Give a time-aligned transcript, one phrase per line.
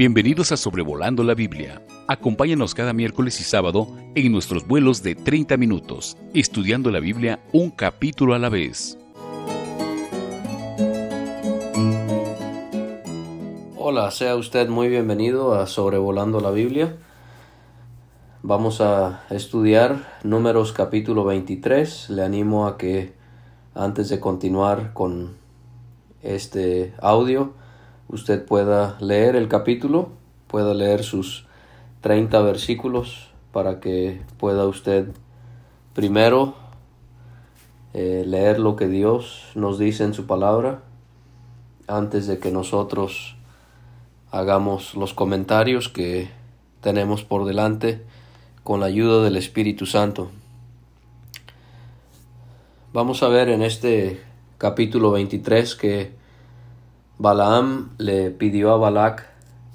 [0.00, 1.84] Bienvenidos a Sobrevolando la Biblia.
[2.08, 7.68] Acompáñanos cada miércoles y sábado en nuestros vuelos de 30 minutos, estudiando la Biblia un
[7.70, 8.96] capítulo a la vez.
[13.76, 16.96] Hola, sea usted muy bienvenido a Sobrevolando la Biblia.
[18.42, 22.08] Vamos a estudiar Números capítulo 23.
[22.08, 23.12] Le animo a que
[23.74, 25.36] antes de continuar con
[26.22, 27.59] este audio,
[28.10, 30.10] usted pueda leer el capítulo,
[30.48, 31.46] pueda leer sus
[32.00, 35.08] 30 versículos para que pueda usted
[35.94, 36.54] primero
[37.94, 40.82] eh, leer lo que Dios nos dice en su palabra
[41.86, 43.36] antes de que nosotros
[44.30, 46.30] hagamos los comentarios que
[46.80, 48.02] tenemos por delante
[48.64, 50.30] con la ayuda del Espíritu Santo.
[52.92, 54.20] Vamos a ver en este
[54.58, 56.20] capítulo 23 que
[57.22, 59.28] Balaam le pidió a Balac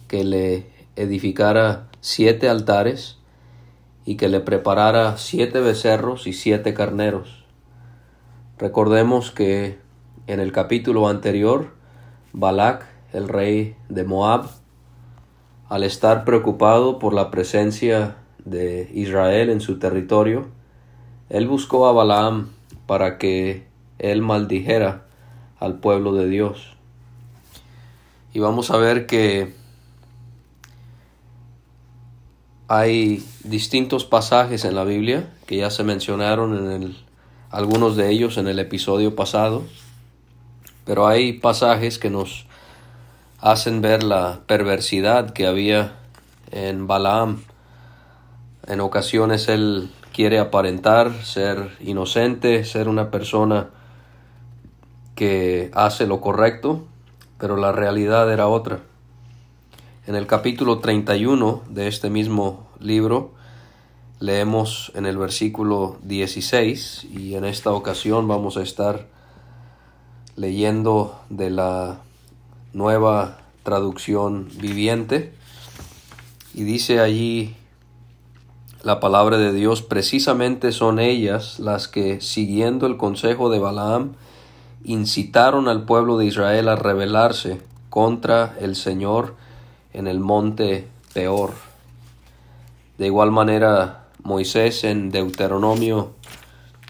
[0.08, 3.20] que le edificara siete altares
[4.04, 7.46] y que le preparara siete becerros y siete carneros.
[8.58, 9.78] Recordemos que
[10.26, 11.68] en el capítulo anterior,
[12.34, 14.48] Balac, el rey de Moab,
[15.70, 20.48] al estar preocupado por la presencia de Israel en su territorio,
[21.30, 22.50] él buscó a Balaam
[22.88, 23.68] para que
[24.00, 25.06] él maldijera
[25.60, 26.75] al pueblo de Dios.
[28.36, 29.54] Y vamos a ver que
[32.68, 36.98] hay distintos pasajes en la Biblia que ya se mencionaron en el,
[37.50, 39.64] algunos de ellos en el episodio pasado,
[40.84, 42.46] pero hay pasajes que nos
[43.40, 45.94] hacen ver la perversidad que había
[46.52, 47.42] en Balaam.
[48.68, 53.70] En ocasiones él quiere aparentar ser inocente, ser una persona
[55.16, 56.86] que hace lo correcto,
[57.38, 58.82] pero la realidad era otra.
[60.08, 63.32] En el capítulo 31 de este mismo libro
[64.20, 69.08] leemos en el versículo 16 y en esta ocasión vamos a estar
[70.36, 72.02] leyendo de la
[72.74, 75.34] nueva traducción viviente
[76.54, 77.56] y dice allí
[78.84, 84.14] la palabra de Dios precisamente son ellas las que siguiendo el consejo de Balaam
[84.86, 89.36] incitaron al pueblo de Israel a rebelarse contra el Señor
[89.94, 91.54] en el monte Peor.
[92.98, 96.12] De igual manera, Moisés en Deuteronomio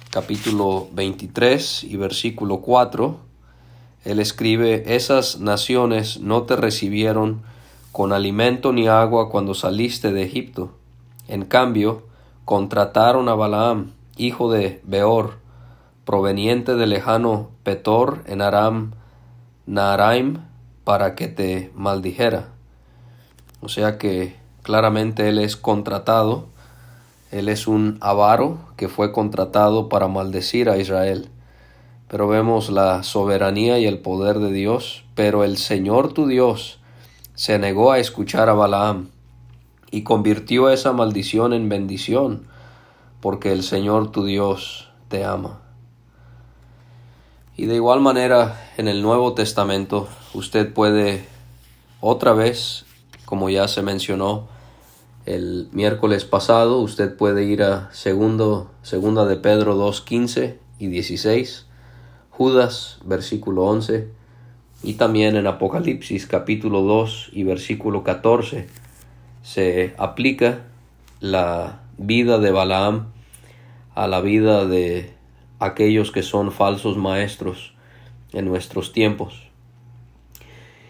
[0.09, 3.17] capítulo 23 y versículo 4,
[4.05, 7.41] él escribe, esas naciones no te recibieron
[7.91, 10.71] con alimento ni agua cuando saliste de Egipto.
[11.27, 12.03] En cambio,
[12.45, 15.37] contrataron a Balaam, hijo de Beor,
[16.05, 18.91] proveniente del lejano Petor en Aram
[19.65, 20.37] Naharaim,
[20.83, 22.49] para que te maldijera.
[23.61, 26.45] O sea que claramente él es contratado,
[27.31, 31.29] él es un avaro que fue contratado para maldecir a Israel.
[32.07, 36.79] Pero vemos la soberanía y el poder de Dios, pero el Señor tu Dios
[37.33, 39.09] se negó a escuchar a Balaam
[39.89, 42.43] y convirtió esa maldición en bendición,
[43.21, 45.64] porque el Señor tu Dios te ama.
[47.57, 51.25] Y de igual manera, en el Nuevo Testamento, usted puede
[52.01, 52.85] otra vez,
[53.23, 54.47] como ya se mencionó
[55.25, 61.65] el miércoles pasado, usted puede ir a segundo, segunda de Pedro 2, 15 y 16,
[62.29, 64.09] Judas, versículo 11,
[64.83, 68.67] y también en Apocalipsis capítulo 2 y versículo 14
[69.41, 70.63] se aplica
[71.21, 73.07] la vida de Balaam
[73.95, 75.14] a la vida de
[75.65, 77.73] aquellos que son falsos maestros
[78.33, 79.45] en nuestros tiempos.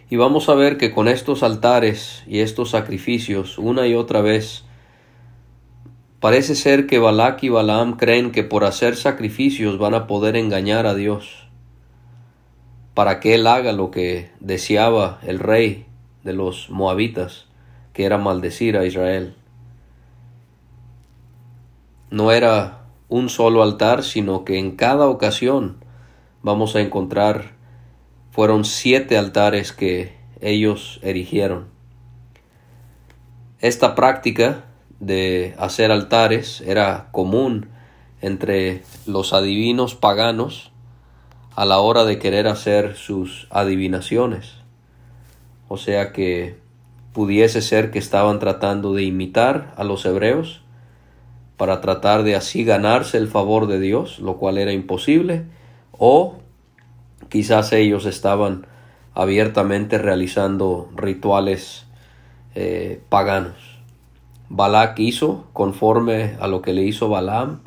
[0.09, 4.63] Y vamos a ver que con estos altares y estos sacrificios, una y otra vez,
[6.19, 10.85] parece ser que Balak y Balaam creen que por hacer sacrificios van a poder engañar
[10.85, 11.47] a Dios,
[12.93, 15.85] para que Él haga lo que deseaba el rey
[16.23, 17.47] de los moabitas,
[17.93, 19.35] que era maldecir a Israel.
[22.11, 25.77] No era un solo altar, sino que en cada ocasión
[26.41, 27.55] vamos a encontrar
[28.31, 31.67] fueron siete altares que ellos erigieron.
[33.61, 34.65] Esta práctica
[34.99, 37.69] de hacer altares era común
[38.21, 40.71] entre los adivinos paganos
[41.55, 44.55] a la hora de querer hacer sus adivinaciones.
[45.69, 46.59] O sea que
[47.13, 50.64] pudiese ser que estaban tratando de imitar a los hebreos
[51.57, 55.45] para tratar de así ganarse el favor de Dios, lo cual era imposible,
[55.91, 56.37] o
[57.29, 58.67] quizás ellos estaban
[59.13, 61.85] abiertamente realizando rituales
[62.53, 63.75] eh, paganos.
[64.49, 67.61] Balak hizo conforme a lo que le hizo Balaam.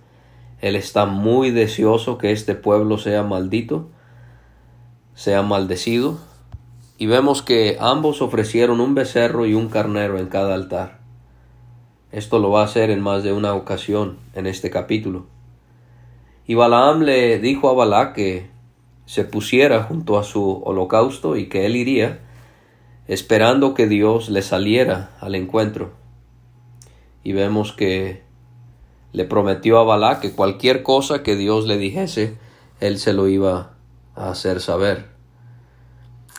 [0.61, 3.89] Él está muy deseoso que este pueblo sea maldito,
[5.15, 6.19] sea maldecido.
[6.99, 10.98] Y vemos que ambos ofrecieron un becerro y un carnero en cada altar.
[12.11, 15.27] Esto lo va a hacer en más de una ocasión en este capítulo.
[16.47, 18.49] Y Balaam le dijo a Balak que
[19.05, 22.21] se pusiera junto a su holocausto y que él iría,
[23.07, 25.93] esperando que Dios le saliera al encuentro.
[27.23, 28.23] Y vemos que
[29.13, 32.39] le prometió a Balak que cualquier cosa que Dios le dijese,
[32.81, 33.73] él se lo iba
[34.15, 35.09] a hacer saber.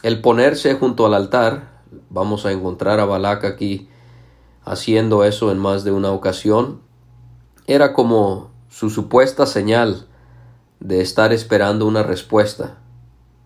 [0.02, 3.90] El ponerse junto al altar, vamos a encontrar a Balak aquí
[4.64, 6.82] haciendo eso en más de una ocasión,
[7.68, 10.08] era como su supuesta señal
[10.80, 12.78] de estar esperando una respuesta,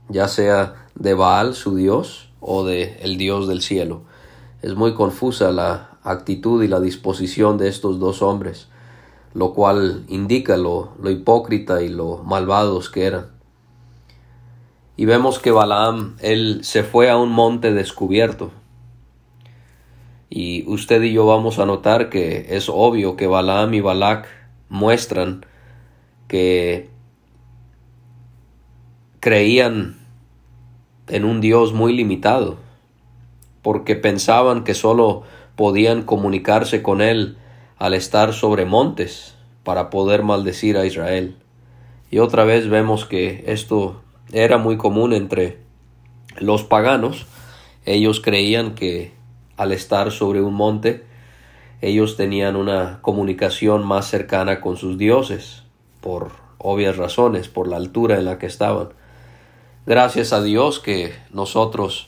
[0.09, 4.01] ya sea de Baal, su dios, o de el dios del cielo.
[4.61, 8.67] Es muy confusa la actitud y la disposición de estos dos hombres,
[9.33, 13.27] lo cual indica lo, lo hipócrita y lo malvados que eran.
[14.95, 18.51] Y vemos que Balaam, él se fue a un monte descubierto.
[20.35, 24.27] Y usted y yo vamos a notar que es obvio que Balaam y Balak
[24.67, 25.45] muestran
[26.27, 26.89] que
[29.19, 29.99] creían
[31.07, 32.57] en un Dios muy limitado,
[33.61, 35.21] porque pensaban que sólo
[35.55, 37.37] podían comunicarse con Él
[37.77, 41.37] al estar sobre montes para poder maldecir a Israel.
[42.09, 44.01] Y otra vez vemos que esto
[44.31, 45.59] era muy común entre
[46.39, 47.27] los paganos.
[47.85, 49.11] Ellos creían que
[49.57, 51.05] al estar sobre un monte,
[51.81, 55.63] ellos tenían una comunicación más cercana con sus dioses,
[56.01, 58.89] por obvias razones, por la altura en la que estaban.
[59.85, 62.07] Gracias a Dios que nosotros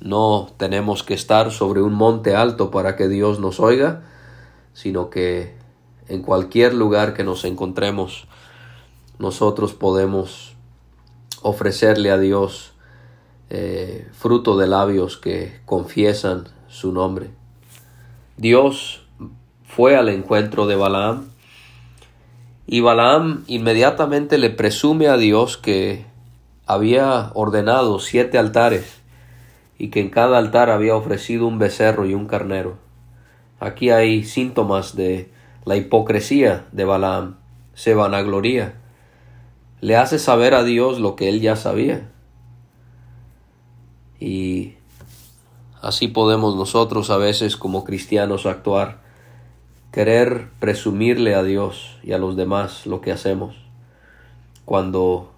[0.00, 4.02] no tenemos que estar sobre un monte alto para que Dios nos oiga,
[4.74, 5.56] sino que
[6.06, 8.28] en cualquier lugar que nos encontremos,
[9.18, 10.54] nosotros podemos
[11.42, 12.74] ofrecerle a Dios
[13.50, 17.30] eh, fruto de labios que confiesan su nombre.
[18.36, 19.06] Dios
[19.64, 21.28] fue al encuentro de Balaam
[22.66, 26.04] y Balaam inmediatamente le presume a Dios que
[26.66, 29.00] había ordenado siete altares
[29.78, 32.76] y que en cada altar había ofrecido un becerro y un carnero.
[33.60, 35.30] Aquí hay síntomas de
[35.64, 37.36] la hipocresía de Balaam.
[37.74, 38.74] Se vanagloría.
[39.80, 42.10] Le hace saber a Dios lo que él ya sabía.
[44.20, 44.74] Y
[45.80, 49.00] así podemos nosotros a veces como cristianos actuar,
[49.92, 53.56] querer presumirle a Dios y a los demás lo que hacemos,
[54.64, 55.32] cuando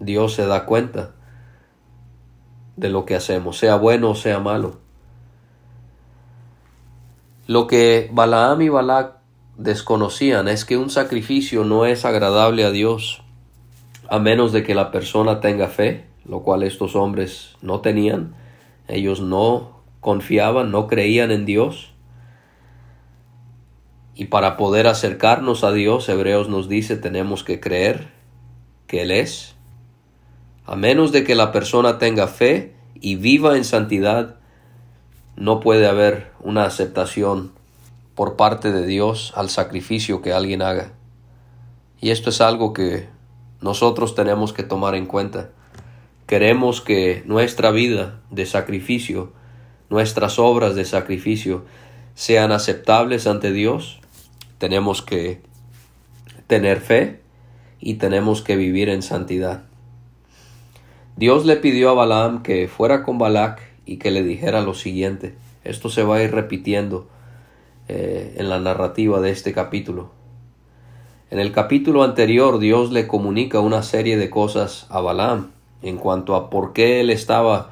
[0.00, 1.12] Dios se da cuenta
[2.76, 4.78] de lo que hacemos, sea bueno o sea malo.
[7.46, 9.16] Lo que Balaam y Balac
[9.56, 13.22] desconocían es que un sacrificio no es agradable a Dios
[14.08, 18.34] a menos de que la persona tenga fe, lo cual estos hombres no tenían.
[18.88, 21.92] Ellos no confiaban, no creían en Dios.
[24.14, 28.08] Y para poder acercarnos a Dios, Hebreos nos dice, tenemos que creer
[28.86, 29.52] que Él es
[30.64, 34.36] a menos de que la persona tenga fe y viva en santidad,
[35.36, 37.52] no puede haber una aceptación
[38.14, 40.92] por parte de Dios al sacrificio que alguien haga.
[42.00, 43.08] Y esto es algo que
[43.60, 45.50] nosotros tenemos que tomar en cuenta.
[46.32, 49.34] Queremos que nuestra vida de sacrificio,
[49.90, 51.66] nuestras obras de sacrificio,
[52.14, 54.00] sean aceptables ante Dios.
[54.56, 55.42] Tenemos que
[56.46, 57.20] tener fe
[57.80, 59.64] y tenemos que vivir en santidad.
[61.16, 65.34] Dios le pidió a Balaam que fuera con Balac y que le dijera lo siguiente.
[65.64, 67.10] Esto se va a ir repitiendo
[67.88, 70.12] eh, en la narrativa de este capítulo.
[71.30, 75.50] En el capítulo anterior Dios le comunica una serie de cosas a Balaam
[75.82, 77.70] en cuanto a por qué él estaba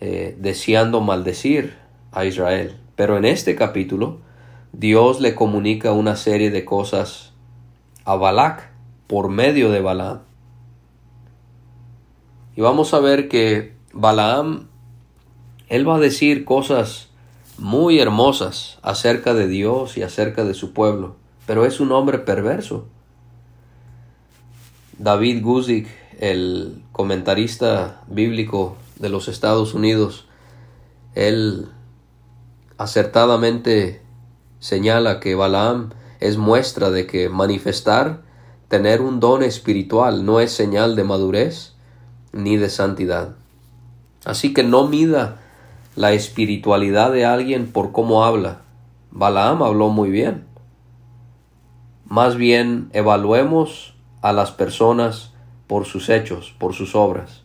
[0.00, 1.76] eh, deseando maldecir
[2.12, 2.76] a Israel.
[2.96, 4.18] Pero en este capítulo
[4.72, 7.32] Dios le comunica una serie de cosas
[8.04, 8.70] a Balac
[9.06, 10.20] por medio de Balaam.
[12.56, 14.68] Y vamos a ver que Balaam,
[15.68, 17.08] él va a decir cosas
[17.58, 22.86] muy hermosas acerca de Dios y acerca de su pueblo, pero es un hombre perverso.
[24.98, 30.26] David Guzik, el comentarista bíblico de los Estados Unidos,
[31.14, 31.68] él
[32.78, 34.02] acertadamente
[34.58, 35.90] señala que Balaam
[36.20, 38.22] es muestra de que manifestar,
[38.68, 41.74] tener un don espiritual no es señal de madurez,
[42.32, 43.36] ni de santidad.
[44.24, 45.40] Así que no mida
[45.96, 48.60] la espiritualidad de alguien por cómo habla.
[49.10, 50.44] Balaam habló muy bien.
[52.04, 55.29] Más bien evaluemos a las personas
[55.70, 57.44] por sus hechos, por sus obras.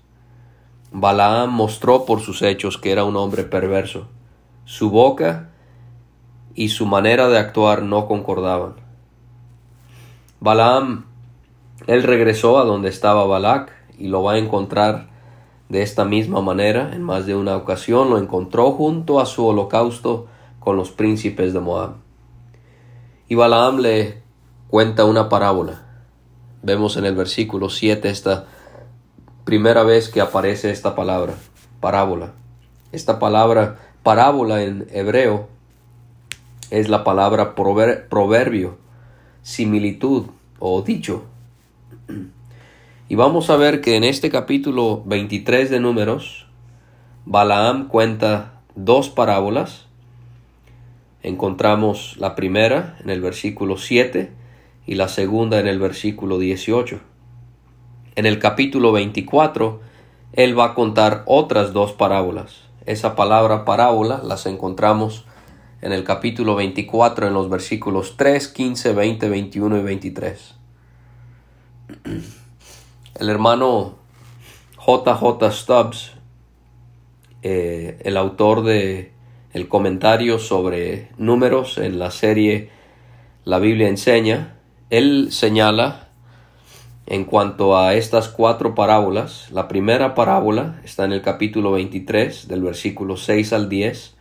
[0.91, 4.07] Balaam mostró por sus hechos que era un hombre perverso.
[4.63, 5.51] Su boca
[6.55, 8.77] y su manera de actuar no concordaban.
[10.39, 11.05] Balaam,
[11.85, 15.09] él regresó a donde estaba Balac y lo va a encontrar
[15.69, 18.09] de esta misma manera en más de una ocasión.
[18.09, 20.25] Lo encontró junto a su holocausto
[20.59, 21.97] con los príncipes de Moab.
[23.29, 24.23] Y Balaam le
[24.67, 25.84] cuenta una parábola.
[26.65, 28.47] Vemos en el versículo 7 esta
[29.43, 31.35] primera vez que aparece esta palabra,
[31.79, 32.31] parábola.
[32.91, 35.47] Esta palabra parábola en hebreo
[36.71, 38.79] es la palabra proverbio,
[39.43, 40.25] similitud
[40.57, 41.25] o dicho.
[43.09, 46.47] Y vamos a ver que en este capítulo 23 de números,
[47.25, 49.85] Balaam cuenta dos parábolas.
[51.21, 54.44] Encontramos la primera en el versículo 7
[54.85, 56.99] y la segunda en el versículo 18.
[58.15, 59.81] En el capítulo 24,
[60.33, 62.63] él va a contar otras dos parábolas.
[62.85, 65.25] Esa palabra parábola las encontramos
[65.81, 70.55] en el capítulo 24 en los versículos 3, 15, 20, 21 y 23.
[73.19, 73.95] El hermano
[74.85, 76.13] JJ Stubbs,
[77.41, 79.13] eh, el autor de
[79.53, 82.71] el comentario sobre números en la serie
[83.45, 84.54] La Biblia enseña,
[84.89, 86.09] él señala
[87.07, 92.63] en cuanto a estas cuatro parábolas, la primera parábola está en el capítulo 23 del
[92.63, 94.15] versículo 6 al 10,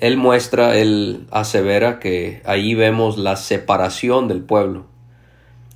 [0.00, 4.86] él muestra, él asevera que ahí vemos la separación del pueblo.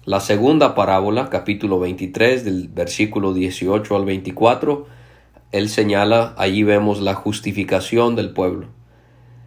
[0.05, 4.87] La segunda parábola, capítulo 23, del versículo 18 al 24,
[5.51, 8.69] él señala, allí vemos la justificación del pueblo.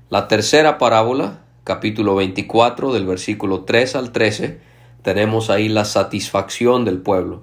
[0.09, 4.61] La tercera parábola, capítulo 24, del versículo 3 al 13,
[5.01, 7.41] tenemos ahí la satisfacción del pueblo.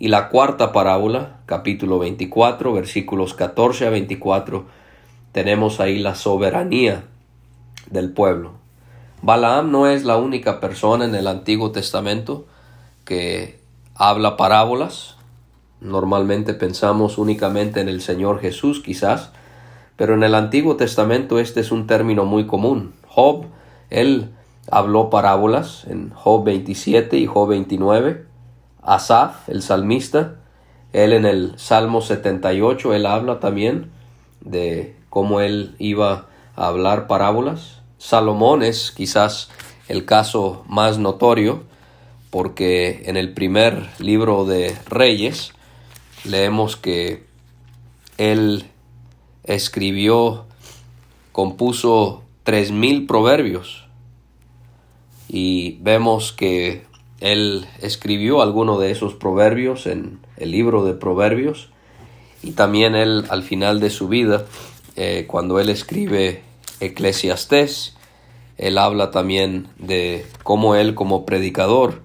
[0.00, 4.64] Y la cuarta parábola, capítulo 24, versículos 14 a 24,
[5.30, 7.04] tenemos ahí la soberanía
[7.88, 8.54] del pueblo.
[9.22, 12.46] Balaam no es la única persona en el Antiguo Testamento
[13.04, 13.60] que
[13.94, 15.14] habla parábolas.
[15.80, 19.30] Normalmente pensamos únicamente en el Señor Jesús quizás,
[19.94, 22.94] pero en el Antiguo Testamento este es un término muy común.
[23.06, 23.46] Job,
[23.90, 24.30] él
[24.70, 28.24] habló parábolas en Job 27 y Job 29.
[28.82, 30.36] Asaf, el salmista,
[30.92, 33.90] él en el Salmo 78, él habla también
[34.40, 37.82] de cómo él iba a hablar parábolas.
[37.98, 39.50] Salomón es quizás
[39.88, 41.64] el caso más notorio
[42.30, 45.52] porque en el primer libro de Reyes
[46.24, 47.26] leemos que
[48.18, 48.64] él
[49.44, 50.46] escribió,
[51.32, 53.86] compuso tres mil proverbios
[55.28, 56.82] y vemos que
[57.20, 61.68] él escribió alguno de esos proverbios en el libro de proverbios
[62.42, 64.46] y también él al final de su vida
[64.96, 66.42] eh, cuando él escribe
[66.80, 67.96] Eclesiastés,
[68.58, 72.02] él habla también de cómo él como predicador,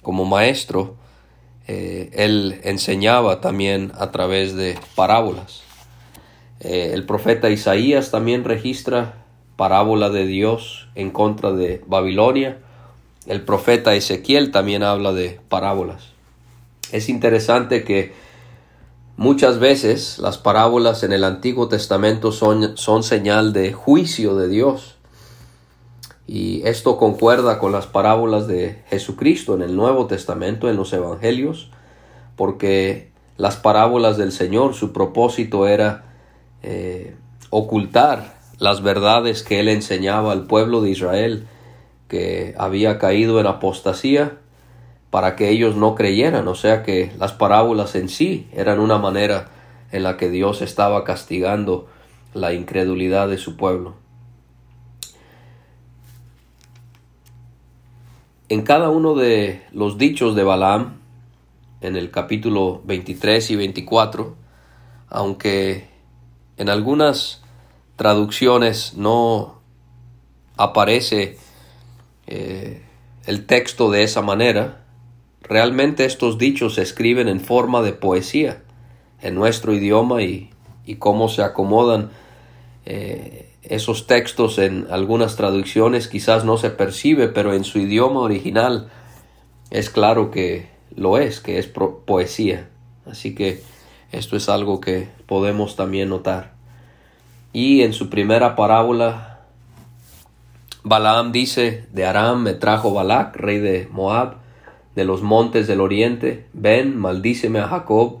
[0.00, 0.94] como maestro,
[1.66, 5.62] eh, él enseñaba también a través de parábolas.
[6.60, 9.24] Eh, el profeta Isaías también registra
[9.58, 12.56] parábola de Dios en contra de Babilonia.
[13.26, 16.12] El profeta Ezequiel también habla de parábolas.
[16.92, 18.14] Es interesante que
[19.18, 24.94] Muchas veces las parábolas en el Antiguo Testamento son, son señal de juicio de Dios.
[26.28, 31.68] Y esto concuerda con las parábolas de Jesucristo en el Nuevo Testamento, en los Evangelios,
[32.36, 36.04] porque las parábolas del Señor, su propósito era
[36.62, 37.16] eh,
[37.50, 41.46] ocultar las verdades que él enseñaba al pueblo de Israel
[42.08, 44.38] que había caído en apostasía
[45.10, 49.48] para que ellos no creyeran, o sea que las parábolas en sí eran una manera
[49.90, 51.88] en la que Dios estaba castigando
[52.34, 53.94] la incredulidad de su pueblo.
[58.50, 60.98] En cada uno de los dichos de Balaam,
[61.80, 64.34] en el capítulo 23 y 24,
[65.08, 65.88] aunque
[66.56, 67.42] en algunas
[67.98, 69.60] traducciones no
[70.56, 71.36] aparece
[72.26, 72.82] eh,
[73.26, 74.86] el texto de esa manera,
[75.48, 78.62] Realmente estos dichos se escriben en forma de poesía
[79.22, 80.50] en nuestro idioma y,
[80.98, 82.10] cómo se acomodan
[82.86, 88.88] eh, esos textos en algunas traducciones quizás no se percibe, pero en su idioma original
[89.70, 92.70] es claro que lo es, que es poesía.
[93.04, 93.62] Así que
[94.12, 96.57] esto es algo que podemos también notar.
[97.52, 99.40] Y en su primera parábola,
[100.82, 104.36] Balaam dice, de Aram me trajo Balac, rey de Moab,
[104.94, 108.18] de los montes del oriente, ven, maldíceme a Jacob,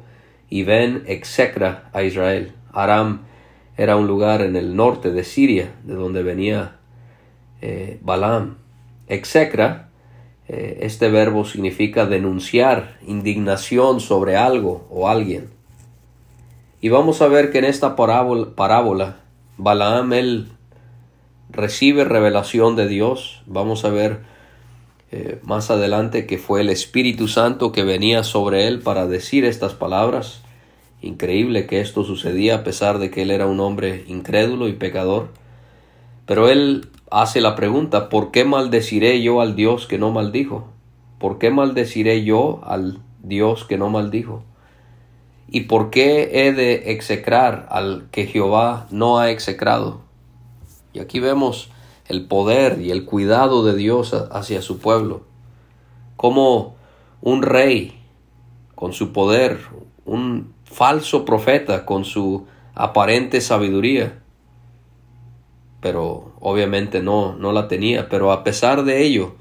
[0.48, 2.52] y ven, execra a Israel.
[2.72, 3.22] Aram
[3.76, 6.76] era un lugar en el norte de Siria, de donde venía
[7.60, 8.56] eh, Balaam.
[9.08, 9.90] Execra,
[10.48, 15.57] eh, este verbo significa denunciar, indignación sobre algo o alguien.
[16.80, 19.16] Y vamos a ver que en esta parábola, parábola
[19.56, 20.48] Balaam él
[21.50, 23.42] recibe revelación de Dios.
[23.46, 24.20] Vamos a ver
[25.10, 29.74] eh, más adelante que fue el Espíritu Santo que venía sobre él para decir estas
[29.74, 30.42] palabras.
[31.02, 35.30] Increíble que esto sucedía a pesar de que él era un hombre incrédulo y pecador.
[36.24, 40.68] Pero él hace la pregunta, ¿por qué maldeciré yo al Dios que no maldijo?
[41.18, 44.44] ¿Por qué maldeciré yo al Dios que no maldijo?
[45.50, 50.02] ¿Y por qué he de execrar al que Jehová no ha execrado?
[50.92, 51.70] Y aquí vemos
[52.06, 55.22] el poder y el cuidado de Dios hacia su pueblo.
[56.16, 56.76] Como
[57.22, 57.98] un rey
[58.74, 59.58] con su poder,
[60.04, 64.20] un falso profeta con su aparente sabiduría,
[65.80, 69.34] pero obviamente no, no la tenía, pero a pesar de ello,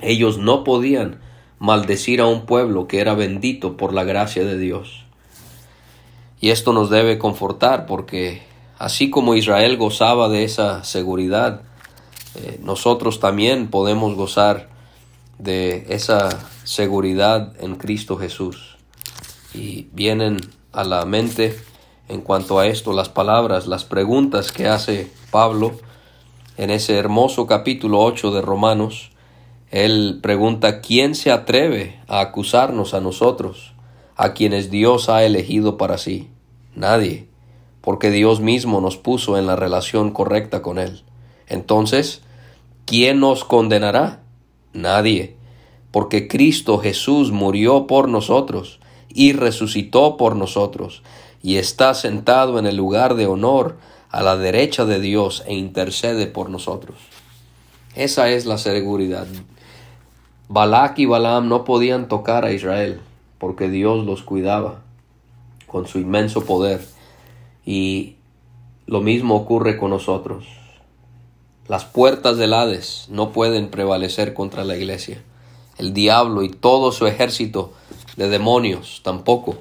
[0.00, 1.20] ellos no podían
[1.58, 5.03] maldecir a un pueblo que era bendito por la gracia de Dios.
[6.44, 8.42] Y esto nos debe confortar porque
[8.76, 11.62] así como Israel gozaba de esa seguridad,
[12.34, 14.68] eh, nosotros también podemos gozar
[15.38, 16.28] de esa
[16.64, 18.76] seguridad en Cristo Jesús.
[19.54, 20.36] Y vienen
[20.70, 21.58] a la mente
[22.10, 25.72] en cuanto a esto las palabras, las preguntas que hace Pablo
[26.58, 29.12] en ese hermoso capítulo 8 de Romanos.
[29.70, 33.72] Él pregunta, ¿quién se atreve a acusarnos a nosotros,
[34.14, 36.32] a quienes Dios ha elegido para sí?
[36.74, 37.28] Nadie,
[37.80, 41.02] porque Dios mismo nos puso en la relación correcta con Él.
[41.46, 42.22] Entonces,
[42.84, 44.22] ¿quién nos condenará?
[44.72, 45.36] Nadie,
[45.90, 51.02] porque Cristo Jesús murió por nosotros y resucitó por nosotros,
[51.42, 53.76] y está sentado en el lugar de honor
[54.10, 56.96] a la derecha de Dios e intercede por nosotros.
[57.94, 59.26] Esa es la seguridad.
[60.48, 63.00] Balac y Balaam no podían tocar a Israel
[63.38, 64.82] porque Dios los cuidaba
[65.74, 66.86] con su inmenso poder.
[67.66, 68.14] Y
[68.86, 70.46] lo mismo ocurre con nosotros.
[71.66, 75.20] Las puertas del Hades no pueden prevalecer contra la iglesia.
[75.76, 77.72] El diablo y todo su ejército
[78.14, 79.56] de demonios tampoco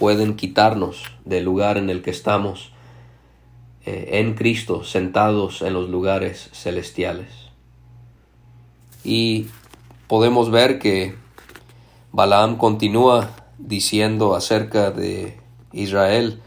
[0.00, 2.72] pueden quitarnos del lugar en el que estamos
[3.86, 7.28] eh, en Cristo, sentados en los lugares celestiales.
[9.04, 9.46] Y
[10.08, 11.14] podemos ver que
[12.10, 15.40] Balaam continúa diciendo acerca de
[15.72, 16.40] Israel.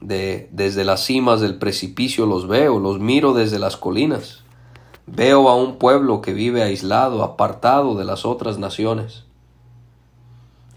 [0.00, 4.42] De, desde las cimas del precipicio los veo, los miro desde las colinas.
[5.06, 9.24] Veo a un pueblo que vive aislado, apartado de las otras naciones.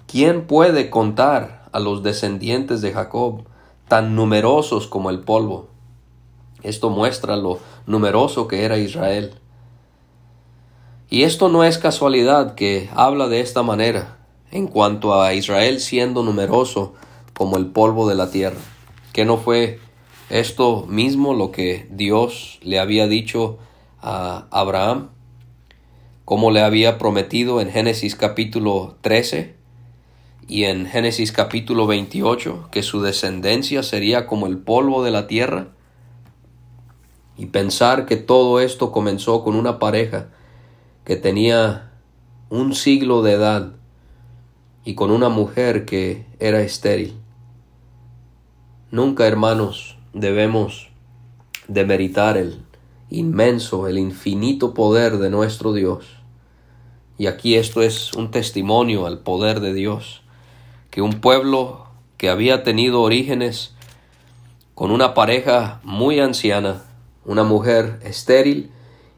[0.07, 3.43] ¿Quién puede contar a los descendientes de Jacob,
[3.87, 5.67] tan numerosos como el polvo?
[6.63, 9.33] Esto muestra lo numeroso que era Israel.
[11.09, 14.17] Y esto no es casualidad que habla de esta manera
[14.51, 16.93] en cuanto a Israel siendo numeroso
[17.39, 18.59] como el polvo de la tierra.
[19.13, 19.79] ¿Que no fue
[20.29, 23.59] esto mismo lo que Dios le había dicho
[24.01, 25.11] a Abraham?
[26.25, 29.55] Como le había prometido en Génesis capítulo 13
[30.49, 35.69] y en Génesis capítulo 28, que su descendencia sería como el polvo de la tierra.
[37.37, 40.27] Y pensar que todo esto comenzó con una pareja
[41.05, 41.93] que tenía
[42.49, 43.71] un siglo de edad
[44.83, 47.15] y con una mujer que era estéril.
[48.91, 50.89] Nunca, hermanos, debemos
[51.67, 52.63] demeritar el
[53.11, 56.05] inmenso, el infinito poder de nuestro Dios.
[57.19, 60.23] Y aquí esto es un testimonio al poder de Dios,
[60.89, 61.85] que un pueblo
[62.17, 63.75] que había tenido orígenes
[64.73, 66.83] con una pareja muy anciana,
[67.25, 68.71] una mujer estéril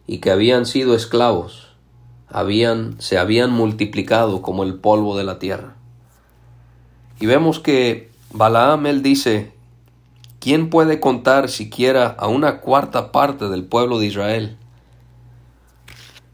[0.06, 1.70] y que habían sido esclavos,
[2.28, 5.76] habían se habían multiplicado como el polvo de la tierra.
[7.22, 9.61] Y vemos que Balaam él dice
[10.42, 14.58] ¿Quién puede contar siquiera a una cuarta parte del pueblo de Israel?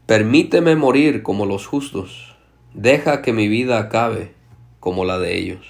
[0.06, 2.34] Permíteme morir como los justos,
[2.72, 4.34] deja que mi vida acabe
[4.80, 5.66] como la de ellos.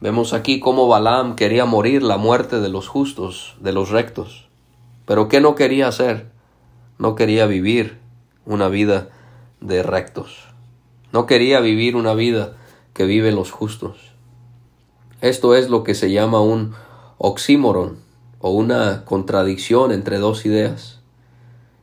[0.00, 4.46] Vemos aquí cómo Balaam quería morir la muerte de los justos, de los rectos.
[5.04, 6.30] Pero ¿qué no quería hacer?
[6.96, 7.98] No quería vivir
[8.46, 9.08] una vida
[9.60, 10.44] de rectos.
[11.12, 12.56] No quería vivir una vida
[12.94, 14.07] que viven los justos.
[15.20, 16.74] Esto es lo que se llama un
[17.18, 17.98] oxímoron
[18.38, 21.00] o una contradicción entre dos ideas.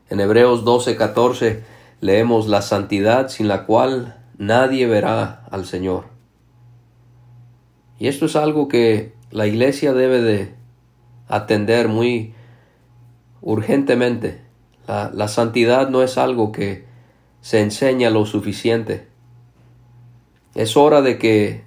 [0.10, 1.62] En Hebreos 12:14
[2.00, 6.06] leemos la santidad sin la cual nadie verá al Señor.
[8.00, 10.56] Y esto es algo que la iglesia debe de
[11.28, 12.34] atender muy
[13.42, 14.42] urgentemente.
[14.88, 16.86] La, la santidad no es algo que
[17.42, 19.08] se enseña lo suficiente.
[20.54, 21.65] Es hora de que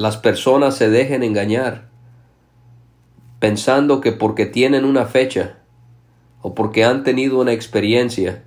[0.00, 1.90] las personas se dejen engañar
[3.38, 5.58] pensando que porque tienen una fecha
[6.40, 8.42] o porque han tenido una experiencia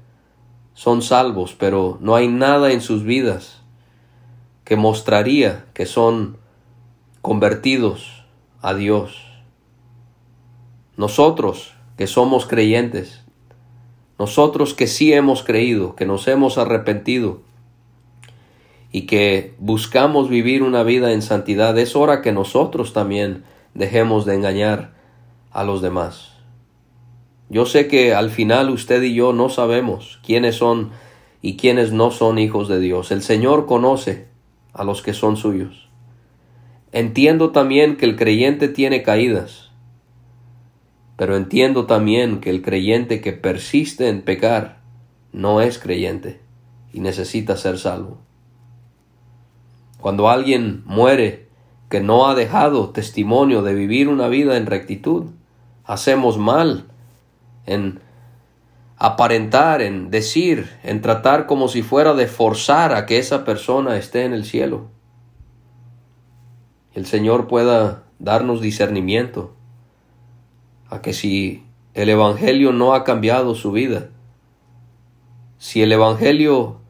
[0.73, 3.61] son salvos, pero no hay nada en sus vidas
[4.63, 6.37] que mostraría que son
[7.21, 8.25] convertidos
[8.63, 9.23] a Dios.
[10.97, 13.21] Nosotros que somos creyentes,
[14.17, 17.41] nosotros que sí hemos creído, que nos hemos arrepentido
[18.93, 24.35] y que buscamos vivir una vida en santidad, es hora que nosotros también dejemos de
[24.35, 24.93] engañar
[25.51, 26.33] a los demás.
[27.49, 30.91] Yo sé que al final usted y yo no sabemos quiénes son
[31.41, 33.11] y quiénes no son hijos de Dios.
[33.11, 34.27] El Señor conoce
[34.73, 35.89] a los que son suyos.
[36.91, 39.71] Entiendo también que el creyente tiene caídas,
[41.17, 44.81] pero entiendo también que el creyente que persiste en pecar
[45.31, 46.41] no es creyente
[46.93, 48.19] y necesita ser salvo.
[50.03, 51.47] Cuando alguien muere
[51.87, 55.27] que no ha dejado testimonio de vivir una vida en rectitud,
[55.85, 56.87] hacemos mal
[57.65, 58.01] en
[58.97, 64.25] aparentar, en decir, en tratar como si fuera de forzar a que esa persona esté
[64.25, 64.87] en el cielo.
[66.93, 69.53] El Señor pueda darnos discernimiento
[70.89, 71.63] a que si
[71.93, 74.09] el Evangelio no ha cambiado su vida,
[75.59, 76.82] si el Evangelio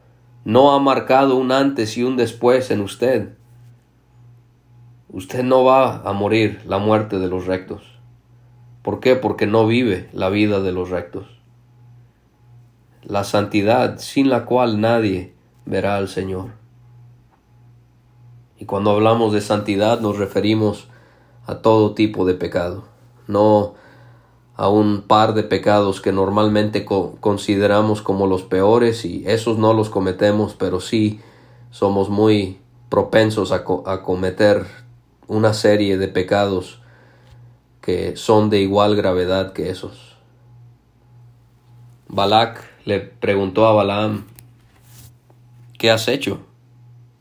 [0.44, 3.30] no ha marcado un antes y un después en usted,
[5.08, 7.82] usted no va a morir la muerte de los rectos.
[8.82, 9.16] ¿Por qué?
[9.16, 11.26] Porque no vive la vida de los rectos.
[13.02, 15.32] La santidad sin la cual nadie
[15.64, 16.50] verá al Señor.
[18.58, 20.88] Y cuando hablamos de santidad nos referimos
[21.46, 22.84] a todo tipo de pecado,
[23.26, 23.74] no
[24.56, 29.90] a un par de pecados que normalmente consideramos como los peores y esos no los
[29.90, 31.20] cometemos, pero sí
[31.70, 34.66] somos muy propensos a, a cometer
[35.26, 36.80] una serie de pecados
[37.80, 40.16] que son de igual gravedad que esos.
[42.08, 44.24] Balak le preguntó a Balaam,
[45.78, 46.38] ¿qué has hecho?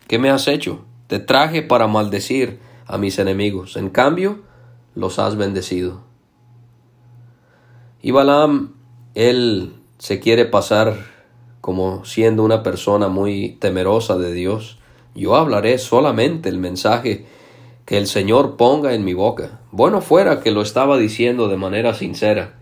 [0.07, 0.85] ¿Qué me has hecho?
[1.07, 4.41] Te traje para maldecir a mis enemigos, en cambio
[4.93, 6.12] los has bendecido.
[8.05, 8.73] Y Balaam,
[9.15, 10.97] él se quiere pasar
[11.61, 14.77] como siendo una persona muy temerosa de Dios.
[15.15, 17.25] Yo hablaré solamente el mensaje
[17.85, 19.61] que el Señor ponga en mi boca.
[19.71, 22.55] Bueno fuera que lo estaba diciendo de manera sincera,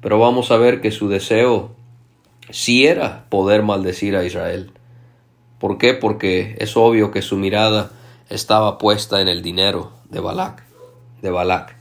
[0.00, 1.70] pero vamos a ver que su deseo
[2.50, 4.72] sí era poder maldecir a Israel.
[5.60, 5.94] ¿Por qué?
[5.94, 7.92] Porque es obvio que su mirada
[8.28, 10.64] estaba puesta en el dinero de Balac,
[11.22, 11.76] de Balac.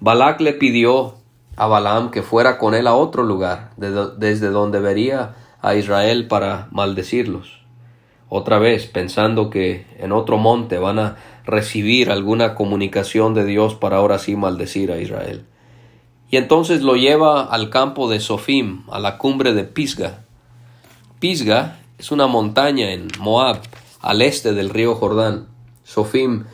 [0.00, 1.23] Balac le pidió
[1.56, 6.68] a Balaam que fuera con él a otro lugar, desde donde vería a Israel para
[6.70, 7.64] maldecirlos.
[8.28, 13.98] Otra vez, pensando que en otro monte van a recibir alguna comunicación de Dios para
[13.98, 15.46] ahora sí maldecir a Israel.
[16.30, 20.24] Y entonces lo lleva al campo de Sofim, a la cumbre de Pisga.
[21.20, 23.60] Pisga es una montaña en Moab,
[24.00, 25.46] al este del río Jordán.
[25.84, 26.44] Sofim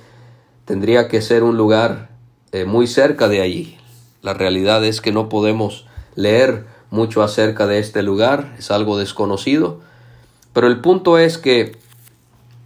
[0.67, 2.11] tendría que ser un lugar
[2.53, 3.77] eh, muy cerca de allí.
[4.23, 9.81] La realidad es que no podemos leer mucho acerca de este lugar, es algo desconocido,
[10.53, 11.77] pero el punto es que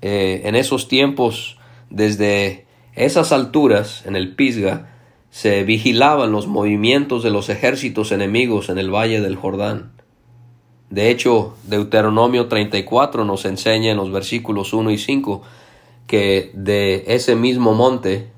[0.03, 1.59] eh, en esos tiempos
[1.91, 4.89] desde esas alturas, en el Pisga,
[5.31, 9.93] se vigilaban los movimientos de los ejércitos enemigos en el valle del Jordán.
[10.91, 15.43] De hecho, Deuteronomio 34 nos enseña en los versículos 1 y 5
[16.07, 18.31] que de ese mismo monte,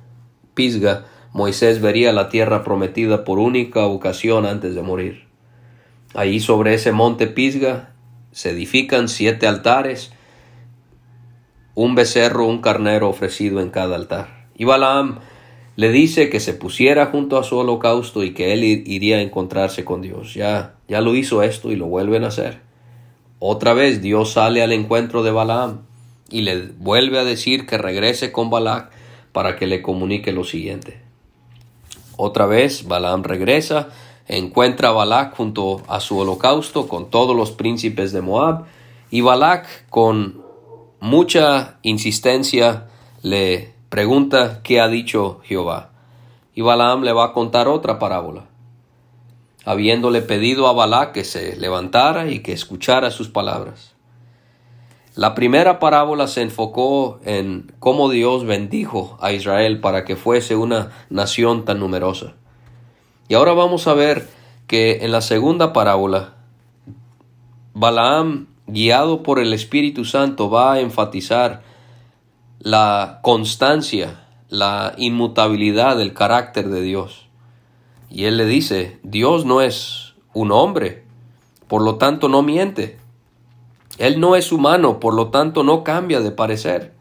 [0.55, 1.05] Pisga,
[1.37, 5.27] Moisés vería la tierra prometida por única ocasión antes de morir.
[6.15, 7.93] Allí sobre ese monte Pisga
[8.33, 10.13] se edifican siete altares
[11.75, 14.47] un becerro, un carnero ofrecido en cada altar.
[14.57, 15.19] Y Balaam
[15.77, 19.85] le dice que se pusiera junto a su holocausto y que él iría a encontrarse
[19.85, 20.33] con Dios.
[20.33, 22.61] Ya, ya lo hizo esto y lo vuelven a hacer.
[23.41, 25.83] Otra vez Dios sale al encuentro de Balaam
[26.31, 28.91] y le vuelve a decir que regrese con Balac
[29.33, 31.05] para que le comunique lo siguiente.
[32.17, 33.89] Otra vez Balaam regresa,
[34.27, 38.65] encuentra a Balac junto a su holocausto con todos los príncipes de Moab
[39.11, 40.43] y Balac con
[41.01, 42.89] mucha insistencia
[43.23, 45.91] le pregunta qué ha dicho Jehová.
[46.55, 48.47] Y Balaam le va a contar otra parábola,
[49.65, 53.96] habiéndole pedido a Balac que se levantara y que escuchara sus palabras.
[55.17, 60.91] La primera parábola se enfocó en cómo Dios bendijo a Israel para que fuese una
[61.09, 62.35] nación tan numerosa.
[63.27, 64.29] Y ahora vamos a ver
[64.67, 66.35] que en la segunda parábola,
[67.73, 71.63] Balaam, guiado por el Espíritu Santo, va a enfatizar
[72.59, 77.27] la constancia, la inmutabilidad del carácter de Dios.
[78.11, 81.05] Y él le dice, Dios no es un hombre,
[81.69, 82.99] por lo tanto no miente.
[83.99, 86.93] Él no es humano, por lo tanto no cambia de parecer.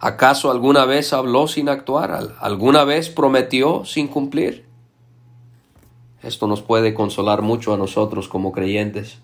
[0.00, 2.18] ¿Acaso alguna vez habló sin actuar?
[2.40, 4.66] ¿Alguna vez prometió sin cumplir?
[6.22, 9.18] Esto nos puede consolar mucho a nosotros como creyentes.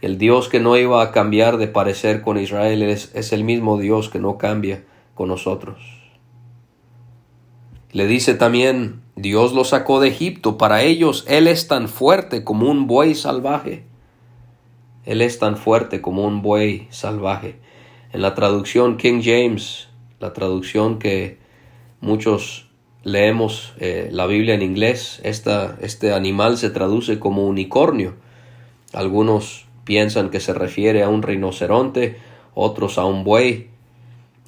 [0.00, 3.78] El Dios que no iba a cambiar de parecer con Israel es, es el mismo
[3.78, 5.78] Dios que no cambia con nosotros.
[7.92, 12.70] Le dice también, Dios lo sacó de Egipto, para ellos Él es tan fuerte como
[12.70, 13.84] un buey salvaje.
[15.04, 17.56] Él es tan fuerte como un buey salvaje.
[18.12, 19.88] En la traducción King James,
[20.20, 21.38] la traducción que
[22.00, 22.68] muchos
[23.02, 28.14] leemos eh, la Biblia en inglés, esta, este animal se traduce como unicornio.
[28.92, 32.18] Algunos piensan que se refiere a un rinoceronte,
[32.54, 33.68] otros a un buey.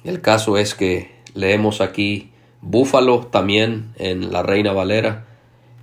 [0.03, 2.31] El caso es que leemos aquí
[2.65, 5.25] búfalo también en la Reina Valera.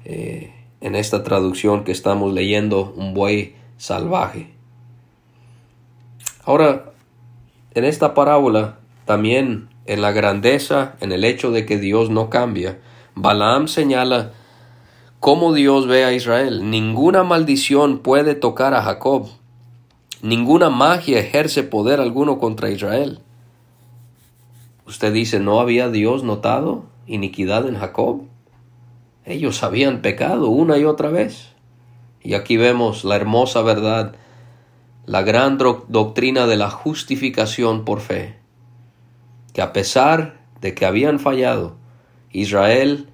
[0.05, 4.52] Eh, en esta traducción que estamos leyendo, un buey salvaje.
[6.44, 6.92] Ahora,
[7.74, 12.81] en esta parábola, también en la grandeza, en el hecho de que Dios no cambia,
[13.14, 14.33] Balaam señala
[15.20, 16.68] cómo Dios ve a Israel.
[16.70, 19.28] Ninguna maldición puede tocar a Jacob.
[20.20, 23.20] Ninguna magia ejerce poder alguno contra Israel.
[24.87, 28.22] Usted dice, ¿no había Dios notado iniquidad en Jacob?
[29.24, 31.50] Ellos habían pecado una y otra vez.
[32.20, 34.14] Y aquí vemos la hermosa verdad
[35.05, 38.37] la gran doctrina de la justificación por fe,
[39.53, 41.77] que a pesar de que habían fallado,
[42.31, 43.09] Israel,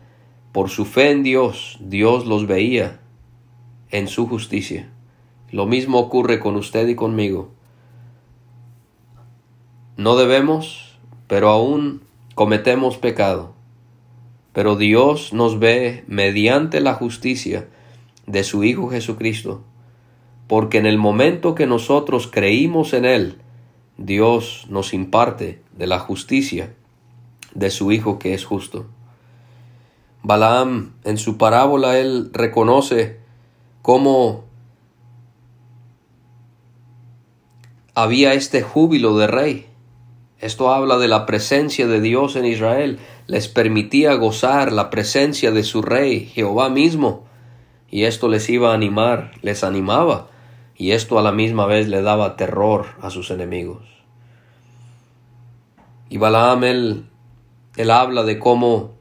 [0.52, 3.00] por su fe en Dios, Dios los veía
[3.90, 4.90] en su justicia.
[5.50, 7.50] Lo mismo ocurre con usted y conmigo.
[9.96, 12.02] No debemos, pero aún
[12.34, 13.54] cometemos pecado.
[14.52, 17.66] Pero Dios nos ve mediante la justicia
[18.26, 19.64] de su Hijo Jesucristo
[20.48, 23.38] porque en el momento que nosotros creímos en Él,
[23.98, 26.74] Dios nos imparte de la justicia
[27.54, 28.86] de su Hijo que es justo.
[30.22, 33.18] Balaam, en su parábola, él reconoce
[33.82, 34.44] cómo
[37.94, 39.66] había este júbilo de rey.
[40.40, 42.98] Esto habla de la presencia de Dios en Israel.
[43.26, 47.26] Les permitía gozar la presencia de su rey, Jehová mismo.
[47.90, 50.28] Y esto les iba a animar, les animaba
[50.78, 53.82] y esto a la misma vez le daba terror a sus enemigos.
[56.08, 57.10] Y Balaam él,
[57.90, 58.92] habla de cómo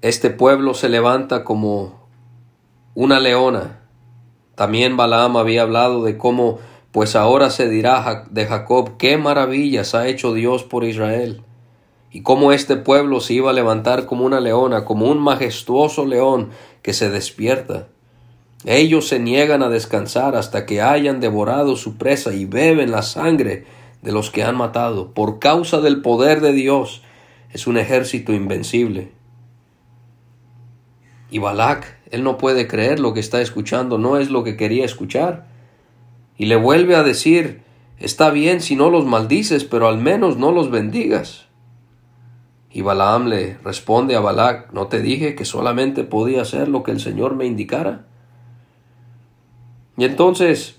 [0.00, 2.08] este pueblo se levanta como
[2.94, 3.80] una leona.
[4.54, 6.58] También Balaam había hablado de cómo
[6.90, 11.42] pues ahora se dirá de Jacob qué maravillas ha hecho Dios por Israel
[12.10, 16.50] y cómo este pueblo se iba a levantar como una leona, como un majestuoso león
[16.80, 17.88] que se despierta.
[18.64, 23.66] Ellos se niegan a descansar hasta que hayan devorado su presa y beben la sangre
[24.00, 25.12] de los que han matado.
[25.12, 27.02] Por causa del poder de Dios
[27.52, 29.12] es un ejército invencible.
[31.30, 34.84] Y Balak, él no puede creer lo que está escuchando, no es lo que quería
[34.84, 35.46] escuchar.
[36.38, 37.62] Y le vuelve a decir,
[37.98, 41.46] está bien si no los maldices, pero al menos no los bendigas.
[42.70, 46.92] Y Balaam le responde a Balak, ¿no te dije que solamente podía hacer lo que
[46.92, 48.06] el Señor me indicara?
[49.96, 50.76] Y entonces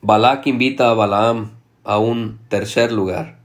[0.00, 1.52] Balak invita a Balaam
[1.84, 3.38] a un tercer lugar.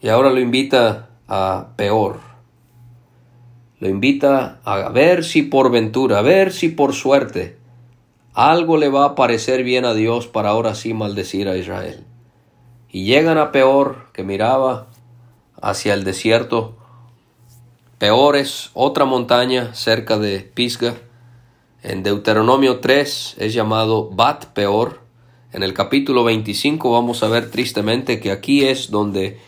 [0.00, 2.20] Y ahora lo invita a peor.
[3.80, 7.60] Lo invita a ver si por ventura, a ver si por suerte
[8.32, 12.04] algo le va a parecer bien a Dios para ahora sí maldecir a Israel.
[12.90, 14.86] Y llegan a Peor, que miraba
[15.60, 16.76] hacia el desierto.
[17.98, 20.94] Peor es otra montaña cerca de Pisga
[21.82, 25.00] en Deuteronomio 3 es llamado Bat Peor.
[25.52, 29.38] En el capítulo 25 vamos a ver tristemente que aquí es donde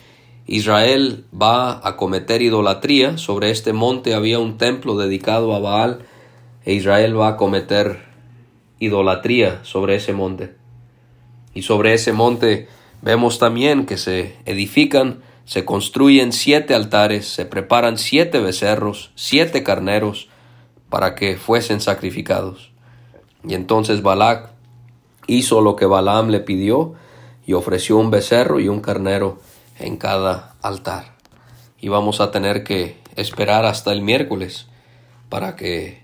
[0.47, 3.19] Israel va a cometer idolatría.
[3.19, 6.01] Sobre este monte había un templo dedicado a Baal
[6.65, 8.01] e Israel va a cometer
[8.79, 10.55] idolatría sobre ese monte.
[11.55, 12.69] Y sobre ese monte
[13.03, 20.29] Vemos también que se edifican, se construyen siete altares, se preparan siete becerros, siete carneros,
[20.93, 22.71] para que fuesen sacrificados.
[23.49, 24.51] Y entonces Balac
[25.27, 26.93] hizo lo que Balaam le pidió
[27.47, 29.41] y ofreció un becerro y un carnero
[29.79, 31.17] en cada altar.
[31.81, 34.67] Y vamos a tener que esperar hasta el miércoles
[35.31, 36.03] para que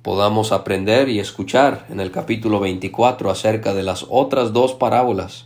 [0.00, 5.44] podamos aprender y escuchar en el capítulo 24 acerca de las otras dos parábolas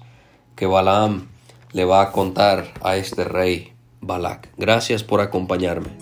[0.55, 1.27] que Balaam
[1.73, 4.49] le va a contar a este rey Balac.
[4.57, 6.02] Gracias por acompañarme.